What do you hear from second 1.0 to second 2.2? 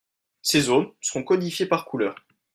codifiés par couleurs